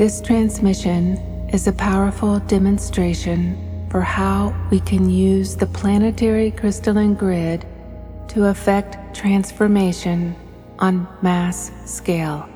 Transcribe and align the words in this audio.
This 0.00 0.22
transmission 0.22 1.18
is 1.52 1.66
a 1.66 1.74
powerful 1.74 2.38
demonstration 2.38 3.86
for 3.90 4.00
how 4.00 4.54
we 4.70 4.80
can 4.80 5.10
use 5.10 5.56
the 5.56 5.66
planetary 5.66 6.52
crystalline 6.52 7.12
grid 7.12 7.66
to 8.28 8.46
effect 8.46 9.14
transformation 9.14 10.34
on 10.78 11.06
mass 11.20 11.70
scale. 11.84 12.48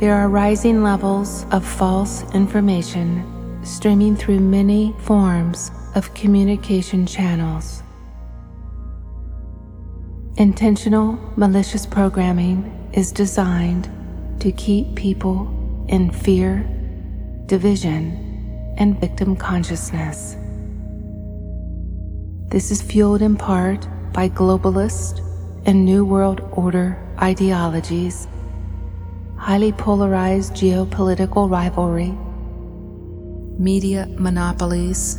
There 0.00 0.14
are 0.14 0.28
rising 0.28 0.82
levels 0.82 1.46
of 1.50 1.64
false 1.64 2.24
information 2.34 3.31
streaming 3.62 4.16
through 4.16 4.40
many 4.40 4.94
forms 4.98 5.70
of 5.94 6.12
communication 6.14 7.06
channels. 7.06 7.82
Intentional 10.36 11.18
malicious 11.36 11.86
programming 11.86 12.90
is 12.92 13.12
designed 13.12 13.88
to 14.40 14.50
keep 14.52 14.94
people 14.94 15.48
in 15.88 16.10
fear, 16.10 16.66
division, 17.46 18.74
and 18.78 18.98
victim 19.00 19.36
consciousness. 19.36 20.36
This 22.48 22.70
is 22.70 22.82
fueled 22.82 23.22
in 23.22 23.36
part 23.36 23.86
by 24.12 24.28
globalist 24.28 25.20
and 25.66 25.84
New 25.84 26.04
World 26.04 26.40
Order 26.52 26.98
ideologies 27.20 28.26
highly 29.42 29.72
polarized 29.72 30.52
geopolitical 30.54 31.50
rivalry, 31.50 32.16
media 33.58 34.06
monopolies, 34.18 35.16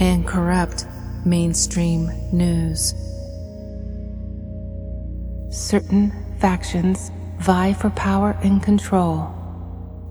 and 0.00 0.26
corrupt 0.26 0.86
mainstream 1.24 2.10
news. 2.32 2.94
Certain 5.50 6.12
factions 6.38 7.10
vie 7.38 7.72
for 7.72 7.90
power 7.90 8.36
and 8.42 8.62
control 8.62 9.22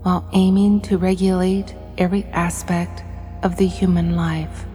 while 0.02 0.28
aiming 0.32 0.80
to 0.80 0.98
regulate 0.98 1.74
every 1.98 2.24
aspect 2.26 3.02
of 3.42 3.56
the 3.56 3.66
human 3.66 4.16
life. 4.16 4.66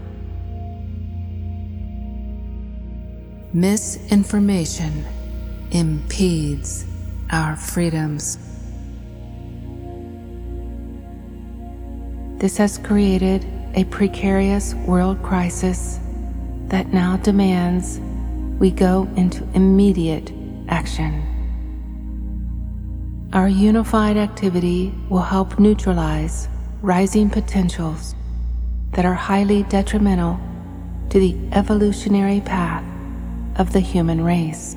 Misinformation 3.53 5.05
impedes 5.71 6.85
our 7.31 7.55
freedoms. 7.55 8.37
This 12.37 12.57
has 12.57 12.77
created 12.77 13.45
a 13.75 13.85
precarious 13.85 14.73
world 14.73 15.21
crisis 15.23 15.99
that 16.67 16.87
now 16.87 17.17
demands 17.17 17.99
we 18.59 18.71
go 18.71 19.07
into 19.15 19.47
immediate 19.53 20.31
action. 20.67 21.21
Our 23.31 23.47
unified 23.47 24.17
activity 24.17 24.93
will 25.09 25.21
help 25.21 25.59
neutralize 25.59 26.49
rising 26.81 27.29
potentials 27.29 28.15
that 28.91 29.05
are 29.05 29.13
highly 29.13 29.63
detrimental 29.63 30.39
to 31.09 31.19
the 31.19 31.37
evolutionary 31.53 32.41
path 32.41 32.83
of 33.57 33.71
the 33.71 33.79
human 33.79 34.23
race. 34.23 34.75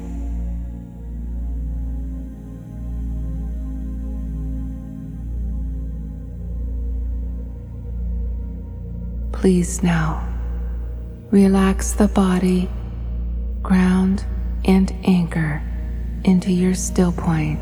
Please 9.49 9.83
now 9.83 10.29
relax 11.31 11.93
the 11.93 12.07
body, 12.09 12.69
ground, 13.63 14.23
and 14.67 14.95
anchor 15.05 15.63
into 16.23 16.53
your 16.53 16.75
still 16.75 17.13
point. 17.13 17.59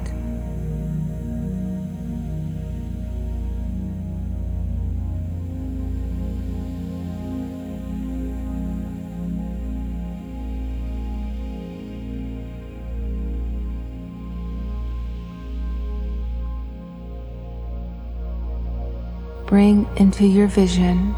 Bring 19.47 19.87
into 19.97 20.27
your 20.27 20.49
vision 20.49 21.15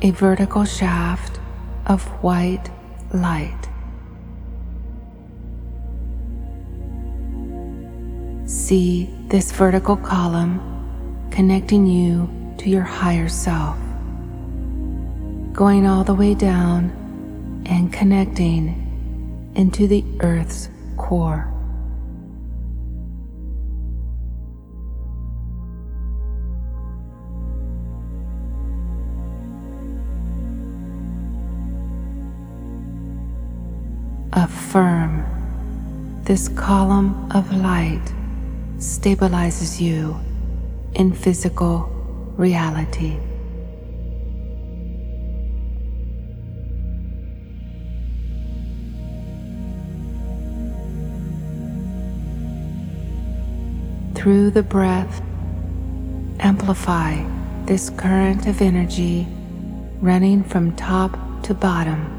a 0.00 0.10
vertical 0.10 0.64
shaft 0.64 1.40
of 1.86 2.04
white 2.22 2.70
light. 3.12 3.68
See 8.46 9.10
this 9.28 9.50
vertical 9.50 9.96
column 9.96 10.60
connecting 11.32 11.86
you 11.86 12.28
to 12.58 12.70
your 12.70 12.82
higher 12.82 13.28
self, 13.28 13.76
going 15.52 15.86
all 15.86 16.04
the 16.04 16.14
way 16.14 16.34
down 16.34 17.64
and 17.66 17.92
connecting 17.92 19.52
into 19.56 19.88
the 19.88 20.04
earth's 20.20 20.68
core. 20.96 21.52
Affirm. 34.68 35.24
This 36.24 36.48
column 36.48 37.32
of 37.32 37.50
light 37.56 38.04
stabilizes 38.76 39.80
you 39.80 40.14
in 40.92 41.10
physical 41.10 41.84
reality. 42.36 43.16
Through 54.14 54.50
the 54.50 54.62
breath, 54.62 55.22
amplify 56.40 57.24
this 57.64 57.88
current 57.88 58.46
of 58.46 58.60
energy 58.60 59.26
running 60.02 60.44
from 60.44 60.76
top 60.76 61.18
to 61.44 61.54
bottom 61.54 62.17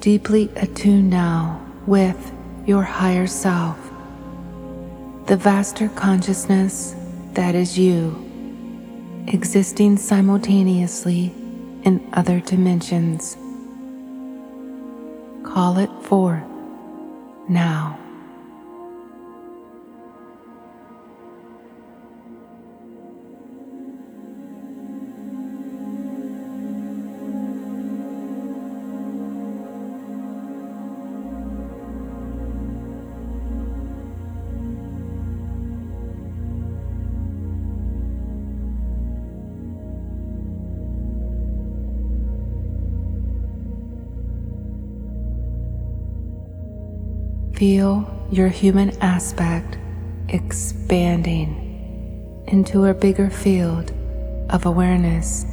deeply 0.00 0.48
attuned 0.56 1.10
now 1.10 1.60
with 1.86 2.32
your 2.66 2.82
higher 2.82 3.26
self, 3.26 3.78
the 5.26 5.36
vaster 5.36 5.88
consciousness 5.90 6.94
that 7.34 7.54
is 7.54 7.78
you, 7.78 8.16
existing 9.26 9.98
simultaneously 9.98 11.32
in 11.84 12.02
other 12.14 12.40
dimensions. 12.40 13.36
Call 15.44 15.78
it 15.78 15.90
forth 16.02 16.42
now. 17.48 17.99
Feel 47.60 48.08
your 48.32 48.48
human 48.48 48.88
aspect 49.02 49.76
expanding 50.30 51.52
into 52.46 52.86
a 52.86 52.94
bigger 52.94 53.28
field 53.28 53.92
of 54.48 54.64
awareness. 54.64 55.44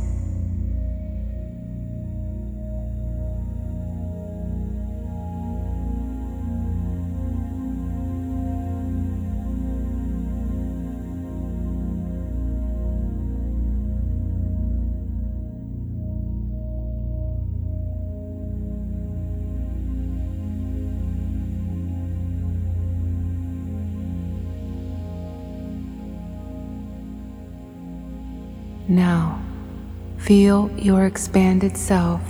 Feel 30.28 30.70
your 30.76 31.06
expanded 31.06 31.78
self 31.78 32.22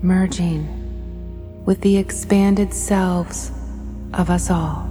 merging 0.00 0.64
with 1.66 1.78
the 1.82 1.98
expanded 1.98 2.72
selves 2.72 3.52
of 4.14 4.30
us 4.30 4.50
all. 4.50 4.88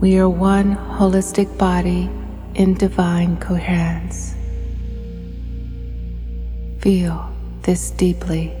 We 0.00 0.18
are 0.18 0.28
one 0.28 0.74
holistic 0.74 1.56
body 1.58 2.10
in 2.56 2.74
divine 2.74 3.36
coherence. 3.36 4.34
Feel 6.80 7.32
this 7.62 7.92
deeply. 7.92 8.52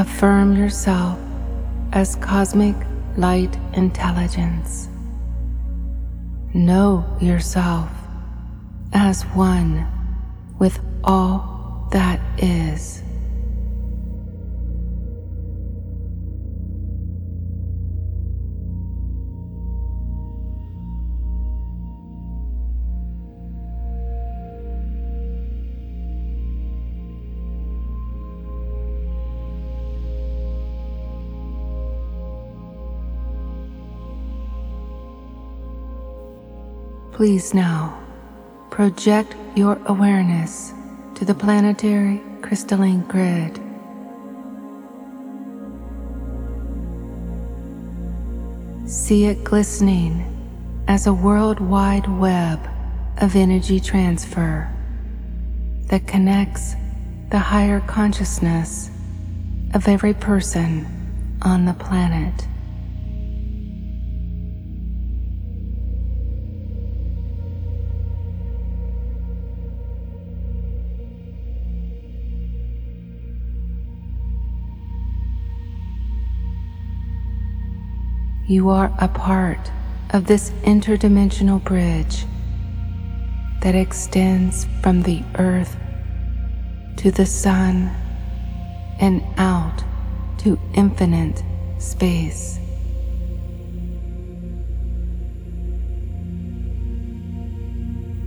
Affirm 0.00 0.56
yourself 0.56 1.18
as 1.92 2.16
cosmic 2.16 2.74
light 3.18 3.54
intelligence. 3.74 4.88
Know 6.54 7.04
yourself 7.20 7.90
as 8.94 9.24
one 9.34 9.86
with 10.58 10.80
all 11.04 11.86
that 11.92 12.18
is. 12.42 13.02
Please 37.20 37.52
now 37.52 38.02
project 38.70 39.36
your 39.54 39.78
awareness 39.84 40.72
to 41.16 41.26
the 41.26 41.34
planetary 41.34 42.18
crystalline 42.40 43.02
grid. 43.02 43.60
See 48.88 49.26
it 49.26 49.44
glistening 49.44 50.24
as 50.88 51.06
a 51.06 51.12
worldwide 51.12 52.08
web 52.08 52.58
of 53.18 53.36
energy 53.36 53.80
transfer 53.80 54.74
that 55.88 56.06
connects 56.06 56.74
the 57.28 57.38
higher 57.38 57.80
consciousness 57.80 58.90
of 59.74 59.86
every 59.88 60.14
person 60.14 60.86
on 61.42 61.66
the 61.66 61.74
planet. 61.74 62.46
You 78.50 78.70
are 78.70 78.92
a 78.98 79.06
part 79.06 79.70
of 80.12 80.26
this 80.26 80.50
interdimensional 80.64 81.62
bridge 81.62 82.24
that 83.62 83.76
extends 83.76 84.66
from 84.82 85.02
the 85.02 85.22
earth 85.36 85.76
to 86.96 87.12
the 87.12 87.26
sun 87.26 87.94
and 88.98 89.22
out 89.36 89.84
to 90.38 90.58
infinite 90.74 91.44
space. 91.78 92.58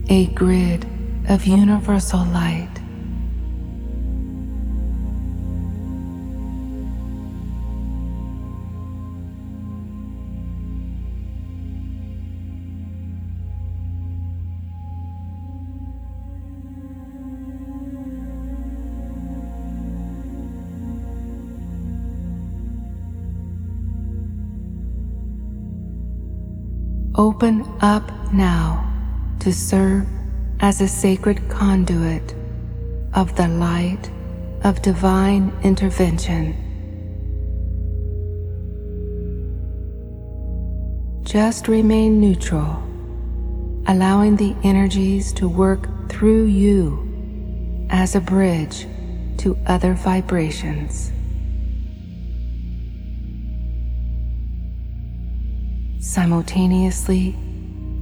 A 0.08 0.28
grid 0.28 0.88
of 1.28 1.46
universal 1.46 2.24
light 2.28 2.83
Open 27.44 27.70
up 27.82 28.10
now 28.32 28.90
to 29.42 29.52
serve 29.52 30.08
as 30.62 30.80
a 30.80 30.88
sacred 30.88 31.50
conduit 31.50 32.34
of 33.16 33.36
the 33.36 33.50
light 33.50 34.10
of 34.64 34.82
divine 34.82 35.52
intervention. 35.62 36.56
Just 41.24 41.68
remain 41.68 42.22
neutral, 42.22 42.82
allowing 43.88 44.38
the 44.38 44.56
energies 44.64 45.34
to 45.34 45.50
work 45.50 46.08
through 46.08 46.46
you 46.46 47.86
as 47.90 48.16
a 48.16 48.22
bridge 48.22 48.88
to 49.40 49.58
other 49.68 49.96
vibrations. 49.96 51.12
Simultaneously, 56.14 57.36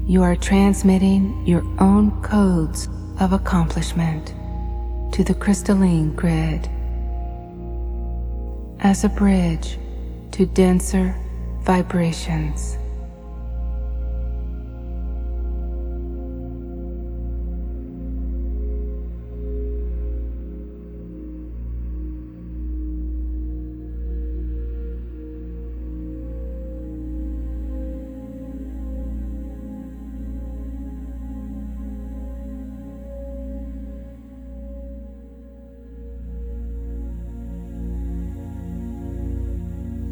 you 0.05 0.21
are 0.21 0.35
transmitting 0.35 1.47
your 1.47 1.63
own 1.79 2.11
codes 2.21 2.89
of 3.21 3.31
accomplishment 3.31 4.33
to 5.13 5.23
the 5.23 5.33
crystalline 5.33 6.13
grid 6.13 6.69
as 8.81 9.05
a 9.05 9.07
bridge 9.07 9.77
to 10.31 10.45
denser 10.45 11.15
vibrations. 11.61 12.77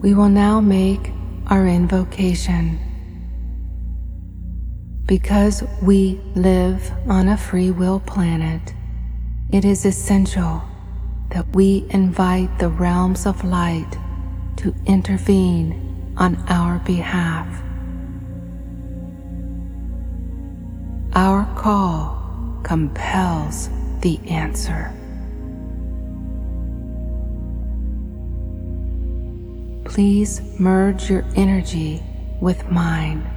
We 0.10 0.16
will 0.16 0.28
now 0.28 0.60
make 0.60 1.12
our 1.46 1.68
invocation. 1.68 2.80
Because 5.06 5.62
we 5.84 6.20
live 6.34 6.92
on 7.08 7.28
a 7.28 7.38
free 7.38 7.70
will 7.70 8.00
planet, 8.00 8.74
it 9.52 9.66
is 9.66 9.86
essential 9.86 10.64
that 11.30 11.46
we 11.54 11.86
invite 11.92 12.58
the 12.58 12.70
realms 12.70 13.28
of 13.28 13.44
light 13.44 13.92
to 14.58 14.74
intervene 14.88 16.16
on 16.18 16.38
our 16.48 16.80
behalf. 16.80 17.46
Our 21.14 21.46
call 21.56 22.60
compels 22.64 23.70
the 24.02 24.18
answer. 24.28 24.92
Please 29.90 30.42
merge 30.60 31.10
your 31.10 31.26
energy 31.36 32.04
with 32.40 32.70
mine 32.70 33.28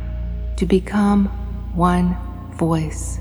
to 0.58 0.66
become 0.66 1.24
one 1.74 2.14
voice. 2.58 3.18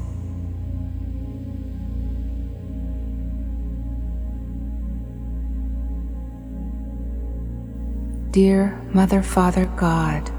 Dear 8.31 8.77
Mother, 8.93 9.23
Father, 9.23 9.65
God, 9.77 10.29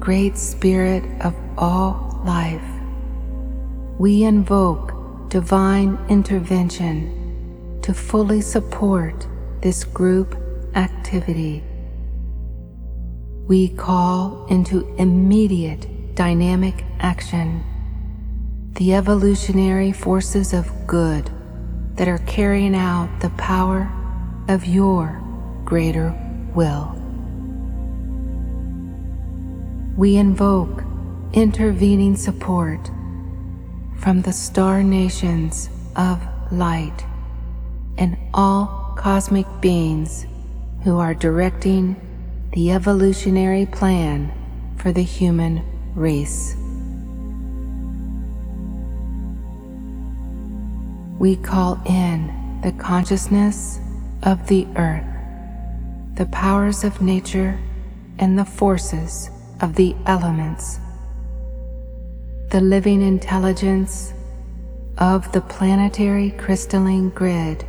Great 0.00 0.36
Spirit 0.36 1.04
of 1.20 1.36
all 1.56 2.20
life, 2.26 2.60
we 3.96 4.24
invoke 4.24 5.30
divine 5.30 5.96
intervention 6.08 7.78
to 7.82 7.94
fully 7.94 8.40
support 8.40 9.24
this 9.62 9.84
group 9.84 10.36
activity. 10.74 11.62
We 13.48 13.68
call 13.70 14.44
into 14.50 14.86
immediate 14.96 16.14
dynamic 16.14 16.84
action 17.00 17.64
the 18.74 18.92
evolutionary 18.92 19.90
forces 19.90 20.52
of 20.52 20.70
good 20.86 21.30
that 21.94 22.08
are 22.08 22.18
carrying 22.18 22.76
out 22.76 23.08
the 23.20 23.30
power 23.30 23.90
of 24.48 24.66
your 24.66 25.18
greater 25.64 26.14
will. 26.54 26.92
We 29.96 30.16
invoke 30.16 30.84
intervening 31.32 32.16
support 32.16 32.90
from 33.96 34.20
the 34.20 34.32
star 34.32 34.82
nations 34.82 35.70
of 35.96 36.20
light 36.52 37.02
and 37.96 38.18
all 38.34 38.94
cosmic 38.98 39.46
beings 39.62 40.26
who 40.84 40.98
are 40.98 41.14
directing 41.14 41.96
the 42.58 42.72
evolutionary 42.72 43.66
plan 43.66 44.32
for 44.78 44.90
the 44.90 45.04
human 45.04 45.62
race. 45.94 46.56
We 51.20 51.36
call 51.36 51.80
in 51.86 52.60
the 52.64 52.72
consciousness 52.72 53.78
of 54.24 54.48
the 54.48 54.66
earth, 54.74 55.06
the 56.16 56.26
powers 56.32 56.82
of 56.82 57.00
nature, 57.00 57.56
and 58.18 58.36
the 58.36 58.44
forces 58.44 59.30
of 59.60 59.76
the 59.76 59.94
elements 60.06 60.80
the 62.50 62.60
living 62.60 63.02
intelligence 63.02 64.12
of 64.96 65.30
the 65.30 65.42
planetary 65.42 66.30
crystalline 66.32 67.10
grid 67.10 67.64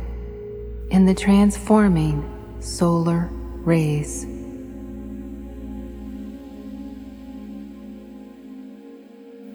and 0.90 1.06
the 1.06 1.14
transforming 1.14 2.18
solar 2.60 3.28
rays. 3.62 4.29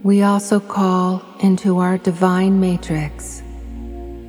We 0.05 0.21
also 0.21 0.59
call 0.59 1.24
into 1.39 1.79
our 1.79 1.97
divine 1.97 2.59
matrix 2.59 3.41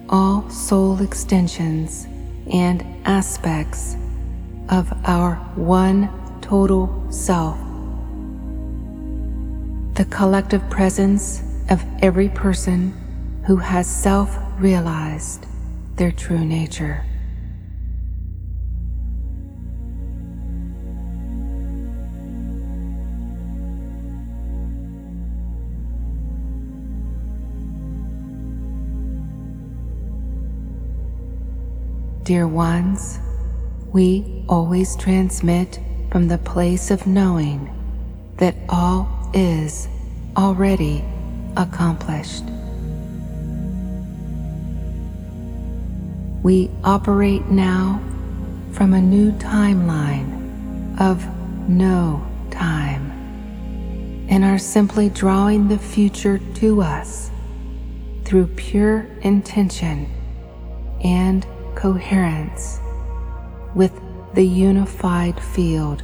all 0.09 0.49
soul 0.49 1.02
extensions 1.02 2.06
and 2.50 2.83
aspects 3.04 3.95
of 4.71 4.90
our 5.04 5.35
one 5.54 6.09
total 6.40 6.88
self 7.12 7.59
the 9.97 10.06
collective 10.06 10.66
presence 10.71 11.42
of 11.68 11.85
every 12.00 12.30
person 12.30 12.95
who 13.45 13.56
has 13.56 13.87
self 13.87 14.35
realized 14.59 15.45
their 15.97 16.11
true 16.11 16.42
nature. 16.42 17.04
Dear 32.26 32.49
ones, 32.49 33.21
we 33.92 34.45
always 34.49 34.97
transmit 34.97 35.78
from 36.11 36.26
the 36.26 36.38
place 36.38 36.90
of 36.90 37.06
knowing 37.06 37.71
that 38.38 38.56
all 38.68 39.30
is 39.33 39.87
already 40.37 41.04
accomplished. 41.56 42.42
We 46.42 46.68
operate 46.83 47.47
now 47.47 48.02
from 48.73 48.92
a 48.92 49.00
new 49.00 49.30
timeline 49.30 51.00
of 51.00 51.25
no 51.68 52.26
time 52.50 53.12
and 54.28 54.42
are 54.42 54.59
simply 54.59 55.11
drawing 55.11 55.68
the 55.68 55.78
future 55.78 56.40
to 56.54 56.83
us 56.83 57.30
through 58.25 58.49
pure 58.49 59.06
intention 59.23 60.11
and 61.04 61.47
coherence 61.76 62.80
with 63.75 63.92
the 64.35 64.45
unified 64.45 65.38
field 65.40 66.02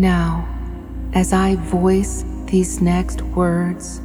Now, 0.00 0.48
as 1.12 1.34
I 1.34 1.56
voice 1.56 2.24
these 2.46 2.80
next 2.80 3.20
words, 3.20 4.00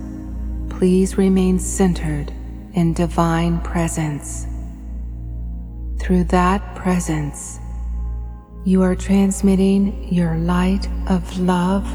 please 0.70 1.17
remain 1.17 1.58
centered 1.58 2.34
in 2.74 2.91
divine 2.91 3.62
presence. 3.62 4.46
Through 5.98 6.25
that 6.25 6.75
presence, 6.75 7.60
you 8.66 8.82
are 8.82 8.96
transmitting 8.96 10.12
your 10.12 10.38
light 10.38 10.88
of 11.08 11.38
love 11.38 11.86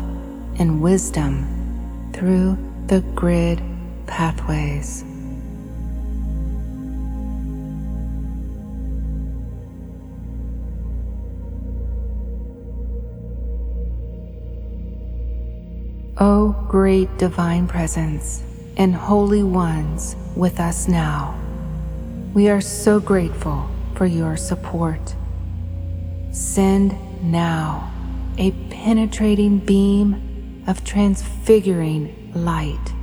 and 0.61 0.81
wisdom 0.81 2.13
through 2.13 2.57
the 2.87 3.01
grid 3.17 3.61
pathways. 4.07 5.05
O 16.19 16.55
great 16.69 17.09
divine 17.19 17.67
presence 17.67 18.45
and 18.77 18.95
holy 18.95 19.43
ones 19.43 20.15
with 20.37 20.61
us 20.61 20.87
now, 20.87 21.37
we 22.33 22.49
are 22.49 22.61
so 22.61 23.01
grateful 23.01 23.69
for 23.97 24.07
your 24.07 24.37
support. 24.37 25.17
Send 26.33 26.97
now 27.23 27.93
a 28.39 28.53
penetrating 28.71 29.59
beam 29.59 30.65
of 30.67 30.85
transfiguring 30.85 32.33
light 32.35 32.95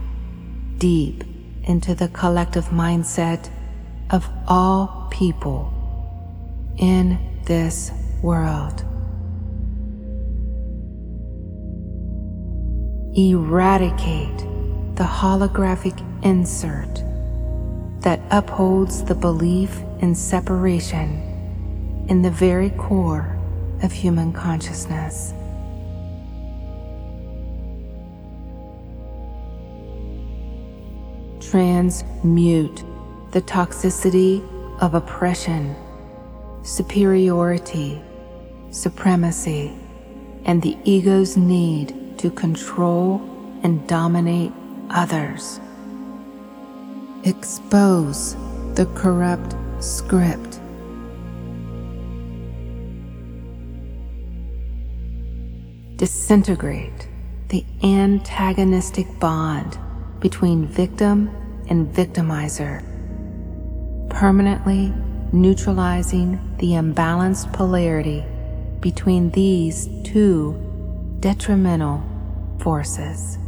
deep 0.78 1.24
into 1.64 1.94
the 1.94 2.08
collective 2.08 2.66
mindset 2.68 3.50
of 4.10 4.30
all 4.48 5.08
people 5.12 5.74
in 6.78 7.42
this 7.46 7.92
world. 8.22 8.84
eradicate 13.18 14.38
the 14.96 15.04
holographic 15.04 16.00
insert 16.24 17.04
that 18.02 18.22
upholds 18.30 19.04
the 19.04 19.16
belief 19.16 19.82
in 20.02 20.14
separation 20.14 21.27
in 22.10 22.22
the 22.22 22.32
very 22.32 22.70
core 22.72 23.38
of 23.84 23.92
human 23.92 24.34
consciousness. 24.34 25.34
Transmute 31.50 32.84
the 33.32 33.42
toxicity 33.42 34.42
of 34.82 34.94
oppression, 34.94 35.76
superiority, 36.64 38.02
supremacy, 38.72 39.78
and 40.46 40.62
the 40.62 40.78
ego's 40.84 41.38
need 41.38 42.18
to 42.18 42.32
control 42.32 43.22
and 43.64 43.88
dominate 43.88 44.52
others. 44.90 45.60
Expose 47.24 48.36
the 48.76 48.86
corrupt 48.96 49.56
script. 49.84 50.57
Disintegrate 55.98 57.08
the 57.50 57.66
antagonistic 57.82 59.20
bond 59.20 59.80
between 60.20 60.68
victim 60.68 61.28
and 61.70 61.92
victimizer, 61.92 62.84
permanently 64.08 64.94
neutralizing 65.34 66.40
the 66.60 66.74
imbalanced 66.74 67.52
polarity 67.52 68.24
between 68.80 69.32
these 69.32 69.90
two 70.04 70.56
detrimental 71.20 72.04
forces. 72.60 73.40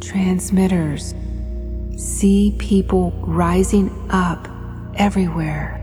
Transmitters 0.00 1.14
see 1.98 2.54
people 2.58 3.12
rising 3.22 3.90
up 4.10 4.48
everywhere 4.96 5.80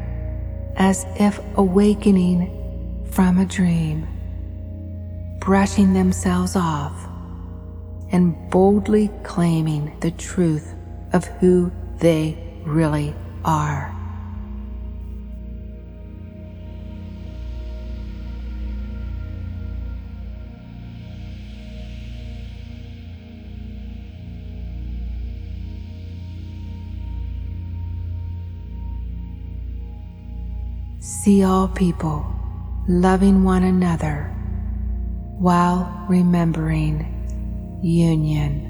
as 0.76 1.06
if 1.20 1.40
awakening 1.56 3.08
from 3.12 3.38
a 3.38 3.46
dream, 3.46 4.08
brushing 5.40 5.94
themselves 5.94 6.56
off 6.56 7.08
and 8.12 8.50
boldly 8.50 9.10
claiming 9.24 9.98
the 10.00 10.12
truth 10.12 10.74
of 11.14 11.26
who 11.26 11.72
they 12.00 12.38
really 12.66 13.14
are. 13.44 14.01
See 31.04 31.44
all 31.44 31.68
people 31.68 32.24
loving 32.88 33.44
one 33.44 33.64
another 33.64 34.26
while 35.40 36.06
remembering 36.08 37.80
union. 37.82 38.68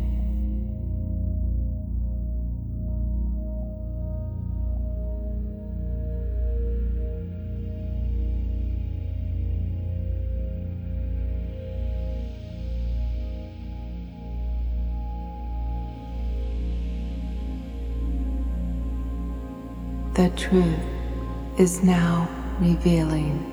The 20.13 20.29
truth 20.37 20.90
is 21.57 21.83
now 21.83 22.27
revealing. 22.59 23.47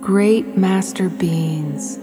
Great 0.00 0.56
master 0.56 1.08
beings 1.08 1.98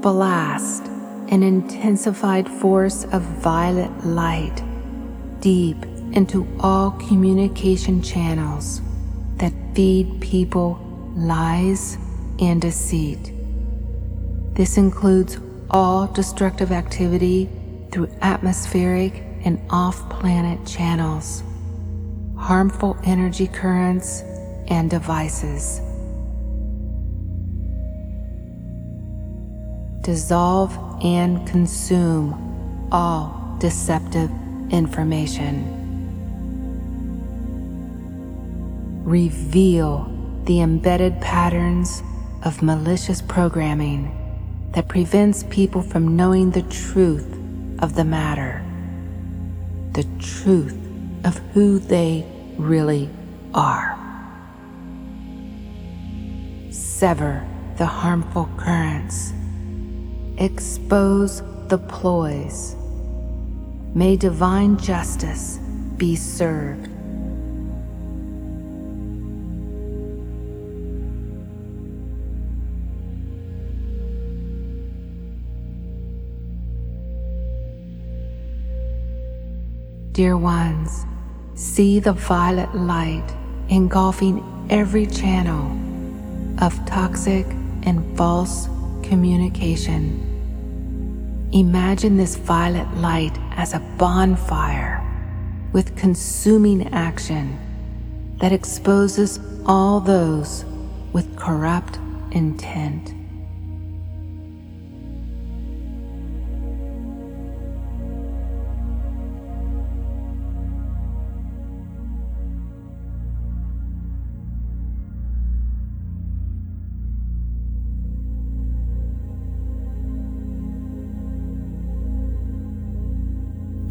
blast 0.00 0.86
an 1.30 1.42
intensified 1.42 2.48
force 2.48 3.04
of 3.06 3.22
violet 3.22 3.90
light 4.04 4.62
deep 5.42 5.76
into 6.12 6.46
all 6.60 6.92
communication 6.92 8.00
channels 8.00 8.80
that 9.36 9.52
feed 9.74 10.20
people 10.22 10.78
lies 11.14 11.98
and 12.40 12.62
deceit. 12.62 13.32
This 14.54 14.78
includes 14.78 15.38
all 15.68 16.06
destructive 16.06 16.72
activity 16.72 17.50
through 17.90 18.08
atmospheric 18.22 19.22
and 19.44 19.60
off 19.68 20.08
planet 20.08 20.66
channels, 20.66 21.42
harmful 22.38 22.96
energy 23.04 23.46
currents, 23.46 24.22
and 24.68 24.88
devices. 24.88 25.82
dissolve 30.02 30.76
and 31.04 31.46
consume 31.46 32.88
all 32.90 33.56
deceptive 33.60 34.30
information. 34.72 35.78
Reveal 39.04 40.08
the 40.44 40.60
embedded 40.60 41.20
patterns 41.20 42.02
of 42.44 42.62
malicious 42.62 43.22
programming 43.22 44.18
that 44.72 44.88
prevents 44.88 45.44
people 45.44 45.82
from 45.82 46.16
knowing 46.16 46.50
the 46.50 46.62
truth 46.62 47.38
of 47.80 47.94
the 47.94 48.04
matter, 48.04 48.64
the 49.92 50.06
truth 50.18 50.76
of 51.24 51.36
who 51.52 51.78
they 51.78 52.26
really 52.56 53.08
are. 53.54 53.98
Sever 56.70 57.46
the 57.76 57.86
harmful 57.86 58.48
currents 58.56 59.32
expose 60.38 61.42
the 61.68 61.78
ploys. 61.78 62.76
May 63.94 64.16
divine 64.16 64.78
justice 64.78 65.58
be 65.98 66.16
served. 66.16 66.88
Dear 80.12 80.38
ones, 80.38 81.04
see 81.54 81.98
the 81.98 82.14
violet 82.14 82.74
light 82.74 83.26
engulfing 83.68 84.42
every 84.70 85.06
channel 85.06 85.70
of 86.64 86.74
toxic 86.86 87.44
and 87.84 88.16
false 88.16 88.68
communication. 89.02 90.20
Imagine 91.52 92.16
this 92.16 92.36
violet 92.36 92.90
light 92.96 93.36
as 93.56 93.74
a 93.74 93.80
bonfire 93.98 95.02
with 95.72 95.96
consuming 95.96 96.92
action 96.92 97.58
that 98.40 98.52
exposes 98.52 99.40
all 99.66 100.00
those 100.00 100.64
with 101.12 101.36
corrupt 101.36 101.98
intent. 102.32 103.14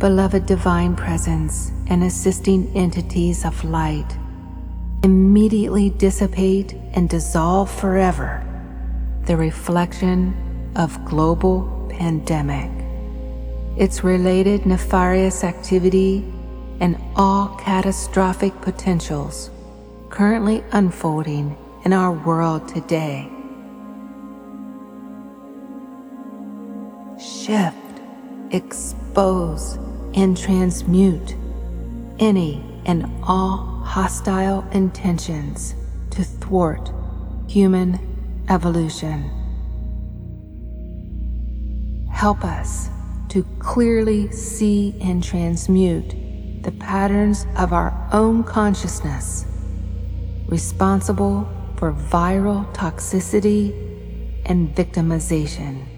Beloved 0.02 0.48
divine 0.48 0.96
presence 0.96 1.72
and 1.86 2.04
assisting 2.04 2.68
entities 2.76 3.46
of 3.46 3.64
light 3.64 4.18
immediately 5.04 5.92
dissipate 5.92 6.74
and 6.94 7.08
dissolve 7.08 7.70
forever 7.70 8.44
the 9.26 9.38
reflection 9.38 10.34
of 10.76 11.06
global 11.06 11.88
pandemic, 11.92 12.72
its 13.78 14.04
related 14.04 14.66
nefarious 14.66 15.44
activity, 15.44 16.26
and 16.80 16.98
all 17.16 17.56
catastrophic 17.60 18.60
potentials 18.62 19.52
currently 20.10 20.64
unfolding 20.72 21.56
in 21.86 21.94
our 21.94 22.12
world 22.12 22.68
today. 22.68 23.30
Shift, 27.20 27.78
expose, 28.50 29.78
and 30.16 30.38
transmute 30.38 31.36
any 32.20 32.64
and 32.86 33.06
all 33.24 33.82
hostile 33.84 34.68
intentions 34.72 35.76
to 36.12 36.24
thwart 36.24 36.92
human 37.48 38.00
evolution. 38.50 39.30
Help 42.10 42.44
us 42.44 42.90
to 43.30 43.44
clearly 43.60 44.32
see 44.32 44.96
and 45.02 45.24
transmute 45.24 46.16
the 46.64 46.72
patterns 46.74 47.46
of 47.58 47.74
our 47.74 47.92
own 48.12 48.44
consciousness 48.44 49.46
responsible 50.48 51.50
for 51.78 51.94
viral 51.94 52.72
toxicity 52.74 53.74
and 54.46 54.76
victimization. 54.76 55.91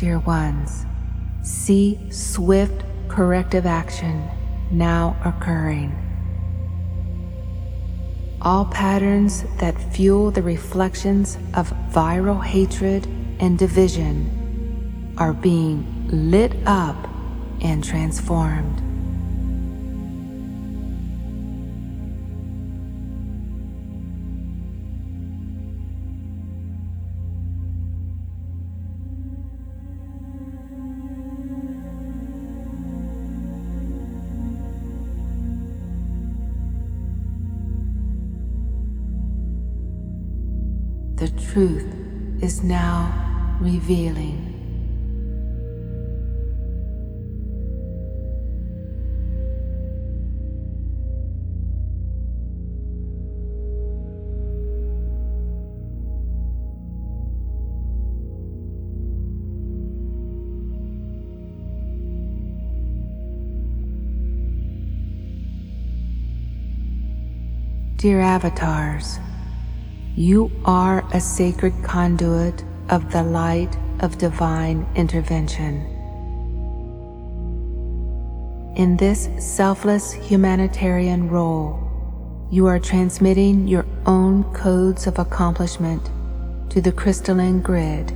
Dear 0.00 0.18
ones, 0.20 0.86
see 1.42 2.00
swift 2.10 2.82
corrective 3.08 3.66
action 3.66 4.26
now 4.70 5.14
occurring. 5.26 5.94
All 8.40 8.64
patterns 8.64 9.44
that 9.58 9.78
fuel 9.92 10.30
the 10.30 10.40
reflections 10.40 11.36
of 11.52 11.70
viral 11.92 12.42
hatred 12.42 13.06
and 13.40 13.58
division 13.58 15.14
are 15.18 15.34
being 15.34 15.84
lit 16.08 16.54
up 16.64 16.96
and 17.60 17.84
transformed. 17.84 18.89
Truth 41.52 41.84
is 42.42 42.62
now 42.62 43.58
revealing. 43.60 44.46
Dear 67.96 68.20
avatars, 68.20 69.18
you 70.20 70.50
are 70.66 71.02
a 71.14 71.20
sacred 71.20 71.72
conduit 71.82 72.62
of 72.90 73.10
the 73.10 73.22
light 73.22 73.74
of 74.00 74.18
divine 74.18 74.86
intervention. 74.94 75.76
In 78.76 78.98
this 78.98 79.30
selfless 79.38 80.12
humanitarian 80.12 81.30
role, 81.30 81.80
you 82.50 82.66
are 82.66 82.78
transmitting 82.78 83.66
your 83.66 83.86
own 84.04 84.44
codes 84.52 85.06
of 85.06 85.18
accomplishment 85.18 86.10
to 86.68 86.82
the 86.82 86.92
crystalline 86.92 87.62
grid 87.62 88.08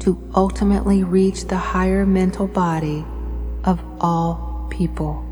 to 0.00 0.18
ultimately 0.34 1.04
reach 1.04 1.44
the 1.44 1.58
higher 1.58 2.06
mental 2.06 2.46
body 2.46 3.04
of 3.64 3.78
all 4.00 4.66
people. 4.70 5.22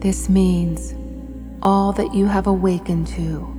This 0.00 0.30
means 0.30 0.94
all 1.62 1.92
that 1.92 2.14
you 2.14 2.26
have 2.26 2.46
awakened 2.46 3.06
to, 3.08 3.52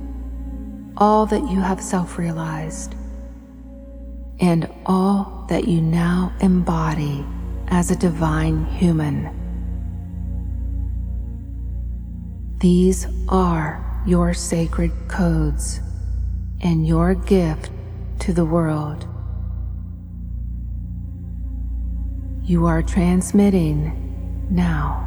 all 0.96 1.26
that 1.26 1.48
you 1.50 1.60
have 1.60 1.80
self 1.80 2.18
realized, 2.18 2.94
and 4.40 4.68
all 4.86 5.46
that 5.48 5.66
you 5.66 5.80
now 5.80 6.32
embody 6.40 7.24
as 7.68 7.90
a 7.90 7.96
divine 7.96 8.64
human. 8.64 9.34
These 12.58 13.06
are 13.28 14.02
your 14.06 14.34
sacred 14.34 14.90
codes 15.06 15.80
and 16.60 16.86
your 16.86 17.14
gift 17.14 17.70
to 18.20 18.32
the 18.32 18.44
world. 18.44 19.06
You 22.42 22.66
are 22.66 22.82
transmitting 22.82 24.48
now. 24.50 25.04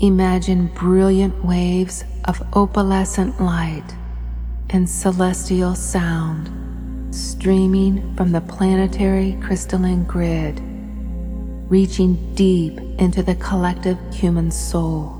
Imagine 0.00 0.68
brilliant 0.68 1.44
waves 1.44 2.04
of 2.26 2.38
opalescent 2.52 3.40
light 3.40 3.96
and 4.70 4.88
celestial 4.88 5.74
sound 5.74 7.12
streaming 7.12 8.14
from 8.14 8.30
the 8.30 8.40
planetary 8.42 9.36
crystalline 9.42 10.04
grid, 10.04 10.60
reaching 11.68 12.32
deep 12.36 12.78
into 13.00 13.24
the 13.24 13.34
collective 13.34 13.98
human 14.14 14.52
soul. 14.52 15.16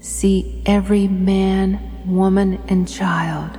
See 0.00 0.62
every 0.66 1.08
man, 1.08 2.04
woman, 2.06 2.60
and 2.68 2.86
child 2.86 3.58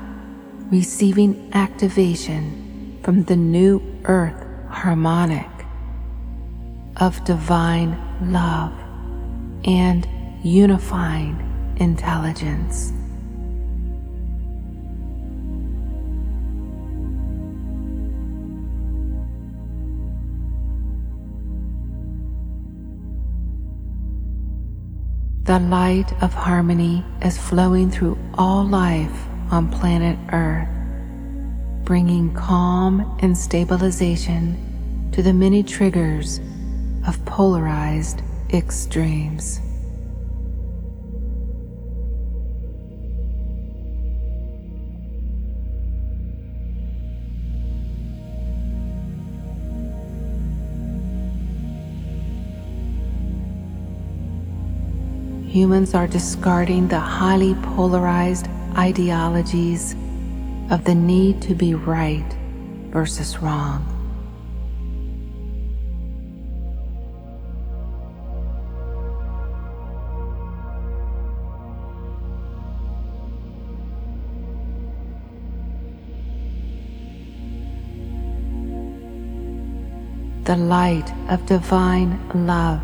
receiving 0.72 1.50
activation 1.54 3.00
from 3.04 3.24
the 3.24 3.36
new 3.36 3.82
earth 4.04 4.46
harmonic 4.70 5.48
of 6.98 7.24
divine 7.24 7.98
love 8.22 8.74
and 9.64 10.08
unifying 10.44 11.40
intelligence. 11.78 12.92
The 25.44 25.60
light 25.60 26.12
of 26.22 26.34
harmony 26.34 27.06
is 27.22 27.38
flowing 27.38 27.90
through 27.90 28.18
all 28.38 28.66
life 28.66 29.27
on 29.52 29.70
planet 29.70 30.18
Earth, 30.34 30.68
bringing 31.86 32.34
calm 32.34 33.18
and 33.22 33.38
stabilization 33.38 35.10
to 35.14 35.24
the 35.24 35.34
many 35.34 35.64
triggers 35.64 36.40
of 37.08 37.24
polarized 37.26 38.22
extremes. 38.54 39.62
Humans 55.48 55.96
are 55.96 56.06
discarding 56.06 56.88
the 56.88 57.00
highly 57.00 57.56
polarized 57.56 58.48
ideologies 58.78 59.96
of 60.70 60.84
the 60.84 60.96
need 60.96 61.42
to 61.42 61.56
be 61.56 61.74
right 61.74 62.36
versus 62.92 63.40
wrong. 63.40 63.94
the 80.48 80.56
light 80.56 81.12
of 81.28 81.46
divine 81.46 82.18
love 82.48 82.82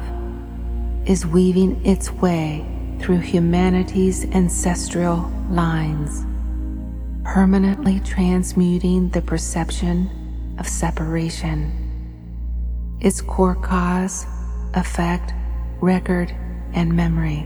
is 1.08 1.26
weaving 1.26 1.80
its 1.86 2.12
way 2.12 2.73
through 3.04 3.20
humanity's 3.20 4.24
ancestral 4.34 5.30
lines, 5.50 6.24
permanently 7.26 8.00
transmuting 8.00 9.10
the 9.10 9.22
perception 9.22 10.10
of 10.58 10.66
separation, 10.66 11.70
its 13.02 13.20
core 13.20 13.56
cause, 13.56 14.26
effect, 14.76 15.34
record, 15.82 16.34
and 16.72 16.96
memory. 16.96 17.46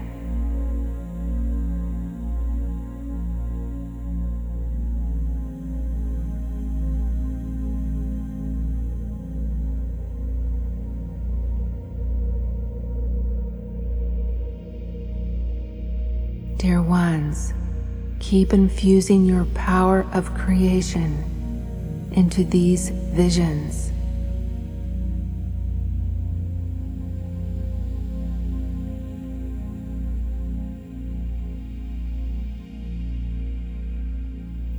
Keep 18.28 18.52
infusing 18.52 19.24
your 19.24 19.46
power 19.56 20.06
of 20.12 20.34
creation 20.34 21.24
into 22.12 22.44
these 22.44 22.90
visions. 22.90 23.90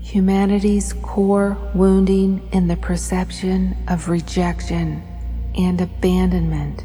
Humanity's 0.03 0.93
core 1.03 1.57
wounding 1.75 2.47
in 2.53 2.69
the 2.69 2.77
perception 2.77 3.75
of 3.89 4.11
rejection 4.11 5.03
and 5.57 5.81
abandonment 5.81 6.85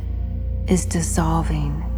is 0.69 0.86
dissolving. 0.86 1.92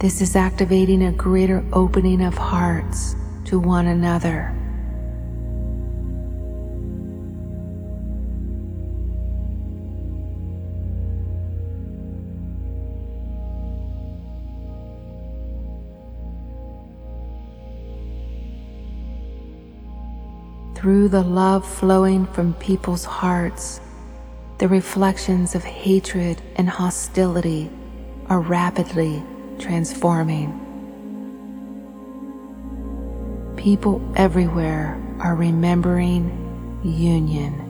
This 0.00 0.20
is 0.20 0.36
activating 0.36 1.02
a 1.02 1.10
greater 1.10 1.64
opening 1.72 2.22
of 2.22 2.38
hearts 2.38 3.16
to 3.46 3.58
one 3.58 3.88
another. 3.88 4.54
Through 20.76 21.08
the 21.08 21.24
love 21.24 21.66
flowing 21.66 22.24
from 22.26 22.54
people's 22.54 23.04
hearts, 23.04 23.80
the 24.58 24.68
reflections 24.68 25.56
of 25.56 25.64
hatred 25.64 26.40
and 26.54 26.68
hostility 26.68 27.68
are 28.28 28.38
rapidly 28.38 29.24
transforming. 29.58 30.64
People 33.56 34.00
everywhere 34.16 35.00
are 35.20 35.34
remembering 35.34 36.30
union. 36.84 37.64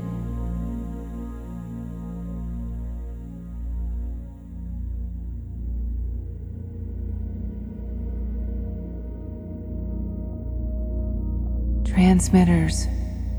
Transmitters 11.85 12.87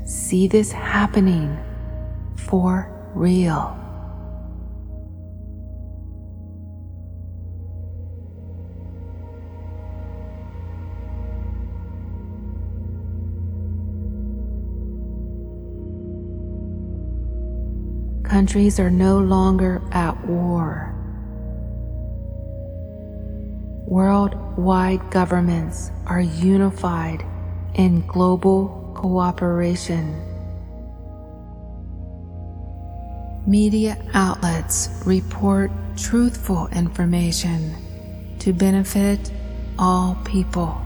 see 0.04 0.48
this 0.48 0.72
happening 0.72 1.56
for 2.36 2.90
real. 3.14 3.79
Countries 18.50 18.80
are 18.80 18.90
no 18.90 19.20
longer 19.20 19.80
at 19.92 20.26
war. 20.26 20.92
Worldwide 23.86 25.08
governments 25.12 25.92
are 26.04 26.20
unified 26.20 27.24
in 27.74 28.04
global 28.08 28.92
cooperation. 28.96 30.16
Media 33.46 33.96
outlets 34.14 35.00
report 35.06 35.70
truthful 35.96 36.66
information 36.72 37.72
to 38.40 38.52
benefit 38.52 39.30
all 39.78 40.16
people. 40.24 40.76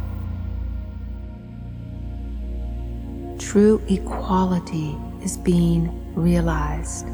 True 3.39 3.81
equality 3.89 4.99
is 5.23 5.39
being 5.39 6.13
realized. 6.15 7.07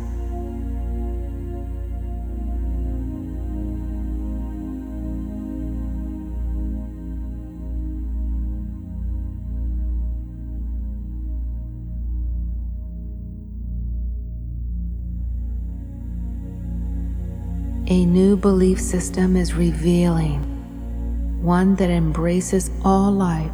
A 17.90 18.06
new 18.06 18.36
belief 18.36 18.80
system 18.80 19.36
is 19.36 19.54
revealing, 19.54 20.40
one 21.42 21.74
that 21.74 21.90
embraces 21.90 22.70
all 22.84 23.10
life 23.10 23.50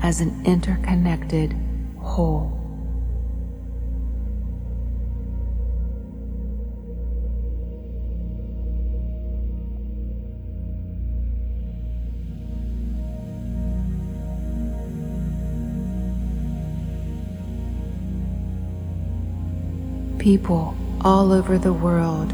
as 0.00 0.20
an 0.20 0.46
interconnected 0.46 1.56
whole. 1.98 2.54
People 20.20 20.76
all 21.00 21.32
over 21.32 21.58
the 21.58 21.72
world 21.72 22.32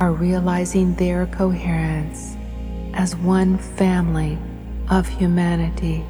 are 0.00 0.12
realizing 0.12 0.94
their 0.94 1.26
coherence 1.26 2.34
as 2.94 3.14
one 3.16 3.58
family 3.58 4.38
of 4.88 5.06
humanity. 5.06 6.02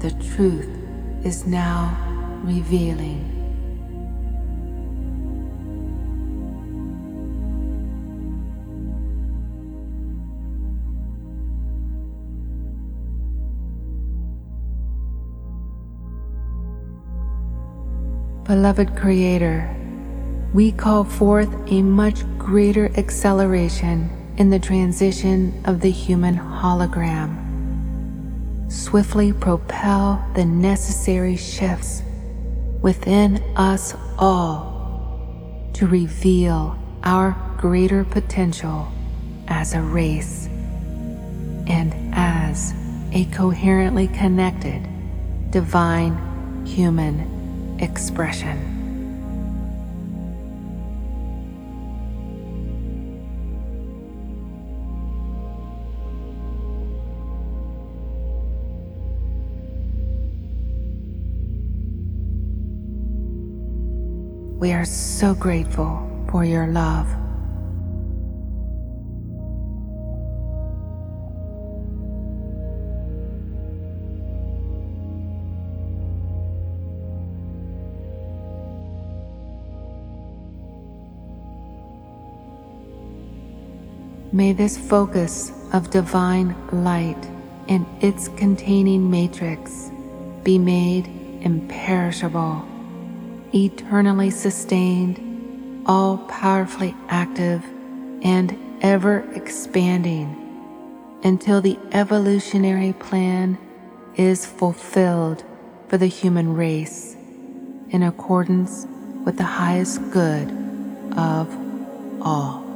The 0.00 0.10
truth 0.34 0.68
is 1.24 1.46
now 1.46 1.96
revealing. 2.42 3.41
Beloved 18.52 18.94
Creator, 18.94 19.74
we 20.52 20.72
call 20.72 21.04
forth 21.04 21.48
a 21.68 21.80
much 21.80 22.22
greater 22.36 22.92
acceleration 22.98 24.10
in 24.36 24.50
the 24.50 24.58
transition 24.58 25.58
of 25.64 25.80
the 25.80 25.90
human 25.90 26.36
hologram. 26.36 27.30
Swiftly 28.70 29.32
propel 29.32 30.22
the 30.34 30.44
necessary 30.44 31.34
shifts 31.34 32.02
within 32.82 33.42
us 33.56 33.94
all 34.18 35.70
to 35.72 35.86
reveal 35.86 36.78
our 37.04 37.34
greater 37.56 38.04
potential 38.04 38.86
as 39.48 39.72
a 39.72 39.80
race 39.80 40.46
and 41.68 41.94
as 42.12 42.74
a 43.12 43.24
coherently 43.32 44.08
connected 44.08 44.86
divine 45.50 46.66
human 46.66 47.31
expression. 47.82 48.78
We 64.58 64.72
are 64.72 64.84
so 64.84 65.34
grateful 65.34 66.08
for 66.30 66.44
your 66.44 66.68
love. 66.68 67.21
May 84.34 84.54
this 84.54 84.78
focus 84.78 85.52
of 85.74 85.90
divine 85.90 86.56
light 86.72 87.22
and 87.68 87.84
its 88.02 88.28
containing 88.28 89.10
matrix 89.10 89.90
be 90.42 90.58
made 90.58 91.06
imperishable, 91.42 92.66
eternally 93.52 94.30
sustained, 94.30 95.84
all 95.86 96.16
powerfully 96.28 96.94
active, 97.10 97.62
and 98.22 98.56
ever 98.80 99.22
expanding 99.34 100.38
until 101.22 101.60
the 101.60 101.78
evolutionary 101.92 102.94
plan 102.94 103.58
is 104.16 104.46
fulfilled 104.46 105.44
for 105.88 105.98
the 105.98 106.06
human 106.06 106.54
race 106.54 107.14
in 107.90 108.02
accordance 108.02 108.86
with 109.26 109.36
the 109.36 109.44
highest 109.44 110.00
good 110.10 110.48
of 111.18 111.54
all. 112.22 112.71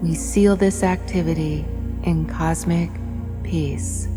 We 0.00 0.14
seal 0.14 0.54
this 0.54 0.82
activity 0.82 1.64
in 2.04 2.26
cosmic 2.26 2.90
peace. 3.42 4.08